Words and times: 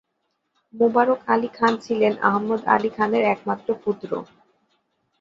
মুবারক 0.73 1.19
আলী 1.33 1.49
খান 1.57 1.73
ছিলেন 1.85 2.13
আহমদ 2.29 2.61
আলী 2.75 2.89
খানের 2.95 3.23
একমাত্র 3.33 3.67
পুত্র। 3.83 4.09